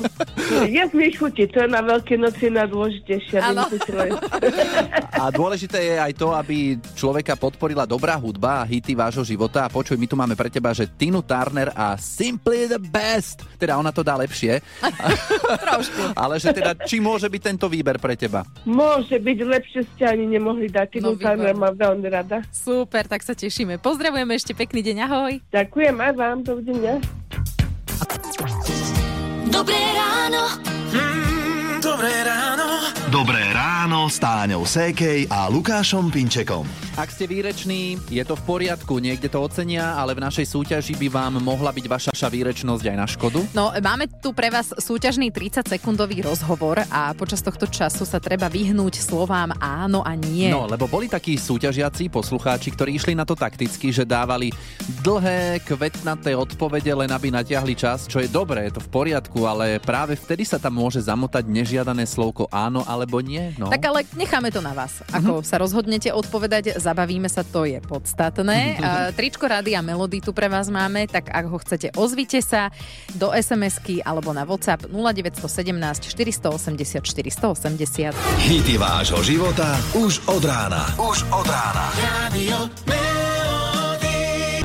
Je 0.66 0.84
mi 0.92 1.10
chutí, 1.10 1.48
to 1.48 1.64
je 1.64 1.68
na 1.68 1.80
Veľké 1.80 2.14
noci 2.16 2.50
najdôležitejšie. 2.50 3.38
A 5.16 5.24
dôležité 5.30 5.78
je 5.80 5.94
aj 5.96 6.12
to, 6.14 6.30
aby 6.30 6.76
človeka 6.94 7.34
podporila 7.34 7.88
dobrá 7.88 8.14
hudba 8.14 8.62
a 8.62 8.68
hity 8.68 8.94
vášho 8.94 9.22
života. 9.22 9.66
A 9.66 9.72
počuj, 9.72 9.96
my 9.96 10.06
tu 10.06 10.14
máme 10.14 10.34
pre 10.34 10.48
teba, 10.48 10.70
že 10.70 10.86
Tinu 10.86 11.22
Turner 11.22 11.72
a 11.72 11.96
Simply 11.96 12.68
the 12.68 12.78
Best. 12.78 13.42
Teda 13.56 13.76
ona 13.76 13.90
to 13.90 14.04
dá 14.04 14.14
lepšie. 14.16 14.60
Trošku. 15.66 16.12
Ale 16.12 16.36
že 16.38 16.52
teda, 16.52 16.74
či 16.84 17.00
môže 17.00 17.26
byť 17.26 17.42
tento 17.42 17.66
výber 17.66 17.96
pre 17.98 18.14
teba? 18.14 18.44
Môže 18.62 19.16
byť, 19.18 19.38
lepšie 19.42 19.80
ste 19.94 20.04
ani 20.04 20.26
nemohli 20.28 20.68
dať. 20.68 20.98
No, 21.00 21.06
No, 21.06 21.14
Turner 21.14 21.54
mám 21.54 21.74
veľmi 21.78 22.08
rada. 22.10 22.42
Super, 22.50 23.06
tak 23.06 23.22
sa 23.22 23.32
tešíme. 23.32 23.78
Pozdravujeme 23.78 24.34
ešte 24.34 24.52
pekný 24.52 24.82
deň, 24.82 24.96
ahoj. 25.06 25.32
Ďakujem 25.48 25.96
aj 25.96 26.12
vám, 26.12 26.38
dovidenia. 26.42 26.98
Dobré 29.56 29.80
ráno. 29.96 30.52
Mm, 30.92 31.80
dobré 31.80 32.12
ráno. 32.28 32.92
Dobré 33.08 33.40
ráno 33.40 33.55
s 33.66 34.22
Táňou 34.22 34.62
Sékej 34.62 35.26
a 35.26 35.50
Lukášom 35.50 36.14
Pinčekom. 36.14 36.62
Ak 36.94 37.10
ste 37.10 37.26
výreční, 37.26 37.98
je 38.06 38.22
to 38.22 38.38
v 38.38 38.42
poriadku, 38.46 39.02
niekde 39.02 39.26
to 39.26 39.42
ocenia, 39.42 39.98
ale 39.98 40.14
v 40.14 40.22
našej 40.22 40.46
súťaži 40.54 40.94
by 40.94 41.08
vám 41.10 41.42
mohla 41.42 41.74
byť 41.74 41.84
vaša 41.90 42.28
výrečnosť 42.30 42.84
aj 42.86 42.96
na 42.96 43.04
škodu. 43.10 43.42
No, 43.58 43.74
máme 43.74 44.06
tu 44.22 44.30
pre 44.30 44.54
vás 44.54 44.70
súťažný 44.70 45.34
30-sekundový 45.34 46.22
rozhovor 46.22 46.78
a 46.88 47.10
počas 47.18 47.42
tohto 47.42 47.66
času 47.66 48.06
sa 48.06 48.22
treba 48.22 48.46
vyhnúť 48.46 49.02
slovám 49.02 49.58
áno 49.58 50.06
a 50.06 50.14
nie. 50.14 50.46
No, 50.46 50.70
lebo 50.70 50.86
boli 50.86 51.10
takí 51.10 51.34
súťažiaci, 51.34 52.06
poslucháči, 52.06 52.70
ktorí 52.70 52.94
išli 52.94 53.18
na 53.18 53.26
to 53.26 53.34
takticky, 53.34 53.90
že 53.90 54.06
dávali 54.06 54.54
dlhé, 55.02 55.66
kvetnaté 55.66 56.38
odpovede, 56.38 56.94
len 56.94 57.10
aby 57.10 57.34
natiahli 57.34 57.74
čas, 57.74 58.06
čo 58.06 58.22
je 58.22 58.30
dobré, 58.30 58.70
je 58.70 58.78
to 58.78 58.86
v 58.86 58.94
poriadku, 58.94 59.42
ale 59.42 59.82
práve 59.82 60.14
vtedy 60.14 60.46
sa 60.46 60.62
tam 60.62 60.78
môže 60.78 61.02
zamotať 61.02 61.42
nežiadané 61.50 62.06
slovko 62.06 62.46
áno 62.54 62.86
alebo 62.86 63.18
nie. 63.18 63.55
No. 63.56 63.72
Tak 63.72 63.80
ale 63.88 64.04
necháme 64.16 64.52
to 64.52 64.60
na 64.60 64.76
vás. 64.76 65.00
Ako 65.12 65.40
sa 65.40 65.56
rozhodnete 65.56 66.12
odpovedať, 66.12 66.76
zabavíme 66.76 67.28
sa, 67.28 67.40
to 67.40 67.64
je 67.64 67.80
podstatné. 67.80 68.76
Tričko 69.18 69.48
Rádia 69.48 69.80
Melody 69.80 70.20
tu 70.20 70.36
pre 70.36 70.52
vás 70.52 70.68
máme, 70.68 71.08
tak 71.08 71.32
ak 71.32 71.44
ho 71.48 71.56
chcete, 71.56 71.96
ozvite 71.96 72.44
sa 72.44 72.68
do 73.16 73.32
SMS-ky 73.32 74.04
alebo 74.04 74.36
na 74.36 74.44
WhatsApp 74.44 74.88
0917 74.92 76.12
480 76.12 77.00
480. 77.00 78.12
Hity 78.44 78.76
vášho 78.76 79.24
života 79.24 79.80
už 79.96 80.20
od 80.28 80.44
rána. 80.44 80.92
Už 81.00 81.24
od 81.32 81.46
rána. 81.48 81.86
Melody. 82.32 83.05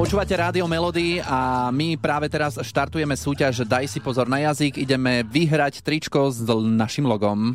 Počúvate 0.02 0.34
Rádio 0.34 0.66
Melody 0.66 1.22
a 1.22 1.70
my 1.70 1.94
práve 1.94 2.26
teraz 2.26 2.58
štartujeme 2.58 3.14
súťaž 3.14 3.62
Daj 3.70 3.86
si 3.86 4.02
pozor 4.02 4.26
na 4.26 4.42
jazyk. 4.42 4.82
Ideme 4.82 5.22
vyhrať 5.22 5.86
tričko 5.86 6.34
s 6.34 6.42
našim 6.50 7.06
logom. 7.06 7.54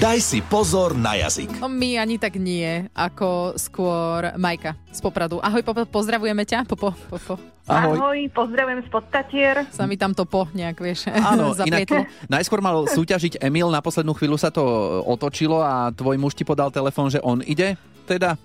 Daj 0.00 0.24
si 0.24 0.40
pozor 0.40 0.96
na 0.96 1.20
jazyk. 1.20 1.60
No 1.60 1.68
my 1.68 2.00
ani 2.00 2.16
tak 2.16 2.40
nie, 2.40 2.88
ako 2.96 3.60
skôr 3.60 4.32
Majka 4.40 4.72
z 4.88 5.04
Popradu. 5.04 5.36
Ahoj, 5.44 5.60
Popo, 5.60 5.84
pozdravujeme 5.84 6.48
ťa. 6.48 6.64
Popo, 6.64 6.96
Popo. 7.12 7.36
Ahoj. 7.68 8.00
Ahoj, 8.00 8.20
pozdravujem 8.32 8.88
spod 8.88 9.12
Tatier. 9.12 9.68
Sa 9.68 9.84
mi 9.84 10.00
tam 10.00 10.16
to 10.16 10.24
po 10.24 10.48
nejak, 10.48 10.80
vieš, 10.80 11.12
Áno, 11.30 11.52
inak 11.60 12.08
najskôr 12.32 12.64
mal 12.64 12.88
súťažiť 12.88 13.36
Emil, 13.44 13.68
na 13.68 13.84
poslednú 13.84 14.16
chvíľu 14.16 14.40
sa 14.40 14.48
to 14.48 14.64
otočilo 15.04 15.60
a 15.60 15.92
tvoj 15.92 16.16
muž 16.16 16.32
ti 16.32 16.48
podal 16.48 16.72
telefón, 16.72 17.12
že 17.12 17.20
on 17.20 17.44
ide 17.44 17.76
teda? 18.04 18.38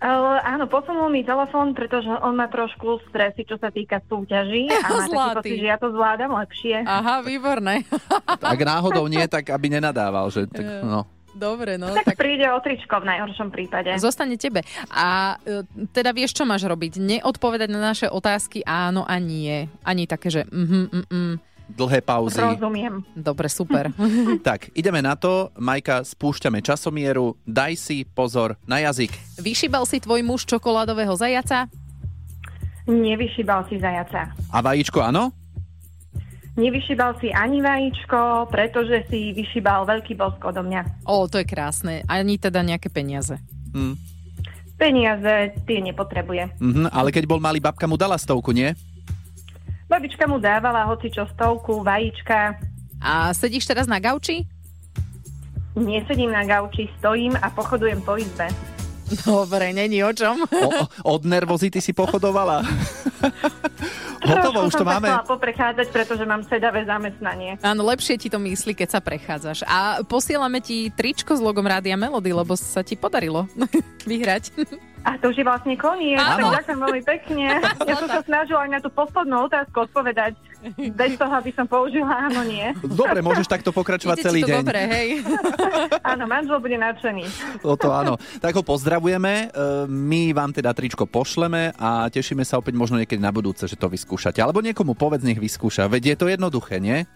Ale 0.00 0.30
áno, 0.44 0.64
posunul 0.64 1.12
mi 1.12 1.20
telefón, 1.24 1.76
pretože 1.76 2.08
on 2.24 2.36
má 2.36 2.48
trošku 2.48 3.04
stresy, 3.08 3.44
čo 3.44 3.60
sa 3.60 3.68
týka 3.68 4.00
súťaží 4.08 4.68
a 4.72 4.88
má 4.88 5.04
taký 5.04 5.12
Zlatý. 5.12 5.36
pocit, 5.36 5.56
že 5.60 5.66
ja 5.68 5.78
to 5.80 5.88
zvládam 5.92 6.30
lepšie. 6.36 6.76
Aha, 6.88 7.20
výborné. 7.20 7.84
Ak 8.40 8.60
náhodou 8.60 9.04
nie, 9.08 9.24
tak 9.28 9.52
aby 9.52 9.68
nenadával, 9.68 10.32
že 10.32 10.48
tak, 10.48 10.64
no. 10.84 11.04
Dobre, 11.30 11.78
no. 11.78 11.94
Tak, 11.94 12.10
Tak 12.10 12.18
príde 12.18 12.42
o 12.50 12.58
tričko 12.58 12.98
v 12.98 13.06
najhoršom 13.06 13.54
prípade. 13.54 13.94
zostane 14.02 14.34
tebe. 14.34 14.66
A 14.90 15.38
e, 15.46 15.62
teda 15.94 16.10
vieš, 16.10 16.34
čo 16.34 16.42
máš 16.42 16.66
robiť? 16.66 16.98
Neodpovedať 16.98 17.70
na 17.70 17.78
naše 17.78 18.10
otázky 18.10 18.66
áno 18.66 19.06
a 19.06 19.14
nie. 19.22 19.70
Ani 19.86 20.10
také, 20.10 20.28
že 20.30 20.42
mhm, 20.50 21.06
mm. 21.06 21.34
Dlhé 21.76 22.00
pauzy. 22.02 22.40
Rozumiem. 22.40 23.02
Dobre, 23.14 23.46
super. 23.48 23.90
Tak, 24.48 24.72
ideme 24.74 25.02
na 25.04 25.14
to. 25.14 25.52
Majka, 25.58 26.02
spúšťame 26.02 26.64
časomieru. 26.64 27.36
Daj 27.44 27.76
si 27.76 27.96
pozor 28.08 28.56
na 28.66 28.80
jazyk. 28.80 29.12
Vyšibal 29.38 29.84
si 29.84 30.00
tvoj 30.00 30.24
muž 30.24 30.48
čokoládového 30.48 31.12
zajaca? 31.14 31.68
Nevyšibal 32.88 33.68
si 33.68 33.78
zajaca. 33.78 34.32
A 34.50 34.58
vajíčko, 34.64 34.98
áno? 35.04 35.30
Nevyšibal 36.58 37.14
si 37.22 37.30
ani 37.30 37.62
vajíčko, 37.62 38.50
pretože 38.50 39.06
si 39.06 39.30
vyšibal 39.32 39.86
veľký 39.86 40.18
bosk 40.18 40.42
odo 40.42 40.66
mňa. 40.66 41.06
Ó, 41.06 41.30
to 41.30 41.38
je 41.38 41.46
krásne. 41.46 42.02
Ani 42.10 42.36
teda 42.36 42.60
nejaké 42.66 42.90
peniaze. 42.90 43.38
Hm. 43.70 43.94
Peniaze 44.74 45.54
tie 45.68 45.78
nepotrebuje. 45.84 46.56
Mhm, 46.58 46.90
ale 46.90 47.12
keď 47.12 47.24
bol 47.28 47.38
malý, 47.38 47.60
babka 47.60 47.84
mu 47.84 48.00
dala 48.00 48.16
stovku, 48.16 48.50
nie? 48.50 48.72
Babička 49.90 50.22
mu 50.30 50.38
dávala 50.38 50.86
hoci 50.86 51.10
čo 51.10 51.26
stovku, 51.34 51.82
vajíčka. 51.82 52.62
A 53.02 53.34
sedíš 53.34 53.66
teraz 53.66 53.90
na 53.90 53.98
gauči? 53.98 54.46
Nesedím 55.74 56.30
na 56.30 56.46
gauči, 56.46 56.86
stojím 57.02 57.34
a 57.34 57.50
pochodujem 57.50 57.98
po 58.06 58.14
izbe. 58.14 58.46
Dobre, 59.26 59.74
není 59.74 59.98
o 60.06 60.14
čom. 60.14 60.46
O, 60.46 60.68
o, 60.70 60.82
od 61.18 61.22
nervozity 61.26 61.82
si 61.82 61.90
pochodovala. 61.90 62.62
Hotovo, 64.30 64.68
už 64.70 64.78
to 64.78 64.86
máme. 64.86 65.10
chcela 65.10 65.26
poprechádzať, 65.26 65.86
pretože 65.90 66.22
mám 66.28 66.46
sedavé 66.46 66.86
zamestnanie. 66.86 67.58
Áno, 67.64 67.82
lepšie 67.88 68.20
ti 68.20 68.28
to 68.30 68.38
myslí, 68.38 68.78
keď 68.78 68.88
sa 68.94 69.00
prechádzaš. 69.02 69.66
A 69.66 70.04
posielame 70.06 70.62
ti 70.62 70.92
tričko 70.94 71.34
s 71.34 71.42
logom 71.42 71.66
Rádia 71.66 71.98
Melody, 71.98 72.30
lebo 72.30 72.54
sa 72.54 72.86
ti 72.86 72.94
podarilo 72.94 73.50
vyhrať. 74.10 74.54
A 75.02 75.16
to 75.16 75.28
už 75.28 75.36
je 75.36 75.44
vlastne 75.44 75.74
koniec. 75.74 76.16
Áno. 76.16 76.50
Tak 76.50 76.62
Ďakujem 76.62 76.78
veľmi 76.78 77.02
pekne. 77.04 77.46
Ja 77.90 77.96
som 77.96 78.08
sa 78.08 78.22
snažila 78.22 78.60
aj 78.62 78.70
na 78.70 78.78
tú 78.78 78.88
poslednú 78.88 79.48
otázku 79.48 79.82
odpovedať. 79.82 80.36
Bez 80.92 81.16
toho, 81.16 81.32
aby 81.32 81.50
som 81.50 81.64
použila 81.64 82.28
áno, 82.28 82.44
nie. 82.44 82.68
Dobre, 82.84 83.18
môžeš 83.18 83.48
takto 83.48 83.72
pokračovať 83.72 84.12
Ide 84.14 84.24
celý 84.24 84.40
to 84.40 84.48
deň. 84.52 84.60
dobre, 84.60 84.80
hej. 84.84 85.08
Áno, 86.12 86.24
manžel 86.26 86.60
bude 86.60 86.76
nadšený. 86.76 87.24
Toto 87.58 87.88
áno. 87.90 88.14
Tak 88.38 88.52
ho 88.52 88.62
pozdravujeme. 88.62 89.48
E, 89.48 89.66
My 89.86 90.30
vám 90.30 90.52
teda 90.52 90.70
tričko 90.70 91.08
pošleme 91.08 91.72
a 91.74 92.06
tešíme 92.06 92.44
sa 92.44 92.60
opäť 92.60 92.76
možno 92.76 93.00
niekedy 93.00 93.16
na 93.16 93.32
budúce, 93.32 93.64
že 93.64 93.74
to 93.74 93.88
vyskúšate. 93.88 94.36
Alebo 94.38 94.60
niekomu 94.60 94.92
povedz, 94.92 95.24
nech 95.24 95.40
vyskúša. 95.40 95.88
Veď 95.88 96.02
je 96.06 96.16
to 96.18 96.26
jednoduché, 96.28 96.76
nie? 96.76 97.08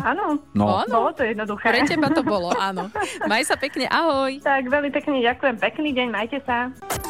Áno, 0.00 0.38
No. 0.52 0.66
Áno. 0.78 0.86
bolo 0.88 1.10
to 1.10 1.26
jednoduché. 1.26 1.66
Pre 1.66 1.82
teba 1.84 2.08
to 2.08 2.22
bolo, 2.22 2.54
áno. 2.54 2.86
Maj 3.26 3.44
sa 3.44 3.58
pekne, 3.58 3.90
ahoj. 3.90 4.38
Tak 4.38 4.62
veľmi 4.64 4.90
pekne 4.90 5.18
ďakujem. 5.20 5.58
Pekný 5.58 5.90
deň, 5.90 6.08
majte 6.08 6.38
sa. 6.40 6.70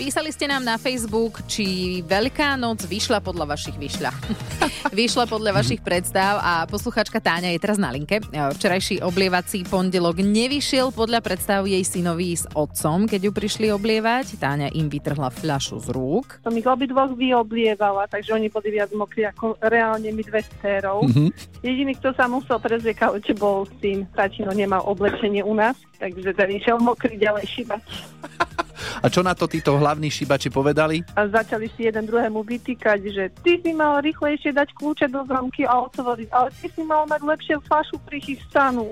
Písali 0.00 0.32
ste 0.32 0.48
nám 0.48 0.64
na 0.64 0.80
Facebook, 0.80 1.44
či 1.44 2.00
Veľká 2.00 2.56
noc 2.56 2.88
vyšla 2.88 3.20
podľa 3.20 3.52
vašich 3.52 3.76
vyšľa. 3.76 4.08
vyšla 4.96 5.28
podľa 5.28 5.60
vašich 5.60 5.84
predstav 5.84 6.40
a 6.40 6.64
posluchačka 6.64 7.20
Táňa 7.20 7.52
je 7.52 7.60
teraz 7.60 7.76
na 7.76 7.92
linke. 7.92 8.16
Včerajší 8.32 9.04
oblievací 9.04 9.60
pondelok 9.68 10.24
nevyšiel 10.24 10.88
podľa 10.96 11.20
predstav 11.20 11.68
jej 11.68 11.84
synovi 11.84 12.32
s 12.32 12.48
otcom, 12.56 13.04
keď 13.04 13.28
ju 13.28 13.32
prišli 13.36 13.66
oblievať. 13.76 14.40
Táňa 14.40 14.72
im 14.72 14.88
vytrhla 14.88 15.28
fľašu 15.28 15.84
z 15.84 15.92
rúk. 15.92 16.40
Som 16.48 16.56
ich 16.56 16.64
obidvoch 16.64 17.12
vyoblievala, 17.12 18.08
takže 18.08 18.32
oni 18.32 18.48
boli 18.48 18.72
viac 18.72 18.88
mokrí 18.96 19.28
ako 19.28 19.60
reálne 19.60 20.08
my 20.16 20.22
dve 20.24 20.40
s 20.40 20.48
dcérou. 20.64 21.04
Mhm. 21.12 21.28
Jediný, 21.60 21.92
kto 22.00 22.16
sa 22.16 22.24
musel 22.24 22.56
prezviekať, 22.56 23.20
že 23.20 23.36
bol 23.36 23.68
syn. 23.84 24.08
Tatino 24.16 24.56
nemal 24.56 24.80
oblečenie 24.88 25.44
u 25.44 25.52
nás, 25.52 25.76
takže 26.00 26.32
ten 26.32 26.56
išiel 26.56 26.80
mokrý 26.80 27.20
ďalej 27.20 27.44
šibať. 27.52 27.84
A 29.00 29.06
čo 29.06 29.22
na 29.22 29.32
to 29.32 29.48
títo 29.48 29.78
hlavní 29.78 30.12
šibači 30.12 30.52
povedali? 30.52 31.00
A 31.16 31.26
začali 31.30 31.70
si 31.78 31.86
jeden 31.86 32.04
druhému 32.04 32.42
vytýkať, 32.44 33.00
že 33.10 33.24
ty 33.40 33.62
si 33.62 33.70
mal 33.72 34.02
rýchlejšie 34.02 34.50
dať 34.50 34.74
kľúče 34.74 35.06
do 35.08 35.22
zromky 35.24 35.64
a 35.64 35.86
otvoriť, 35.86 36.28
ale 36.34 36.48
ty 36.60 36.66
si 36.68 36.82
mal 36.84 37.06
mať 37.06 37.20
lepšie 37.24 37.54
fľašu 37.64 37.96
prichystanú. 38.04 38.86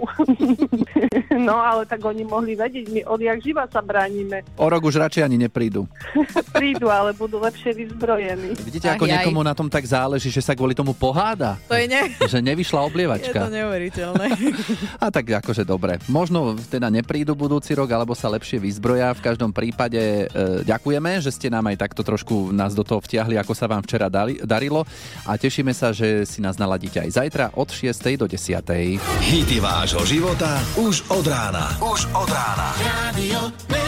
no 1.49 1.55
ale 1.61 1.85
tak 1.85 2.01
oni 2.03 2.25
mohli 2.25 2.57
vedieť, 2.57 2.87
my 2.91 3.01
odjak 3.07 3.39
živa 3.45 3.65
sa 3.69 3.85
bránime. 3.85 4.43
O 4.59 4.67
rok 4.67 4.83
už 4.89 4.99
radšej 4.99 5.23
ani 5.29 5.37
neprídu. 5.39 5.85
Prídu, 6.57 6.89
ale 6.89 7.13
budú 7.15 7.39
lepšie 7.39 7.77
vyzbrojení. 7.77 8.57
Vidíte, 8.65 8.91
Ach, 8.91 8.97
ako 8.97 9.07
jaj. 9.07 9.13
niekomu 9.21 9.41
na 9.45 9.55
tom 9.55 9.69
tak 9.69 9.85
záleží, 9.85 10.33
že 10.33 10.43
sa 10.43 10.57
kvôli 10.57 10.75
tomu 10.75 10.97
poháda. 10.97 11.61
To 11.71 11.77
je, 11.77 11.87
ne... 11.87 12.11
Že 12.19 12.43
nevyšla 12.43 12.79
je 12.79 12.85
to 12.85 12.89
oblievačka. 12.89 13.39
neuveriteľné. 13.51 14.27
A 15.03 15.07
tak 15.13 15.27
akože 15.31 15.63
dobre. 15.63 15.99
Možno 16.07 16.55
teda 16.57 16.89
neprídu 16.89 17.35
budúci 17.35 17.75
rok, 17.75 17.91
alebo 17.91 18.15
sa 18.15 18.31
lepšie 18.31 18.59
vyzbroja. 18.63 19.15
V 19.19 19.25
každom 19.25 19.51
prípade 19.89 20.29
e, 20.29 20.65
ďakujeme, 20.69 21.25
že 21.25 21.33
ste 21.33 21.49
nám 21.49 21.65
aj 21.73 21.89
takto 21.89 22.05
trošku 22.05 22.53
nás 22.53 22.77
do 22.77 22.85
toho 22.85 23.01
vtiahli, 23.01 23.41
ako 23.41 23.53
sa 23.57 23.65
vám 23.65 23.81
včera 23.81 24.13
dali, 24.13 24.37
darilo. 24.45 24.85
A 25.25 25.41
tešíme 25.41 25.73
sa, 25.73 25.97
že 25.97 26.29
si 26.29 26.45
nás 26.45 26.61
naladíte 26.61 27.01
aj 27.01 27.11
zajtra 27.17 27.47
od 27.57 27.73
6. 27.73 28.21
do 28.21 28.29
10. 28.29 29.01
Hity 29.25 29.59
vášho 29.59 30.05
života 30.05 30.61
už 30.77 31.09
od 31.09 31.25
rána. 31.25 31.73
Už 31.81 32.05
od 32.13 32.29
rána. 32.29 32.69
Radio 32.85 33.88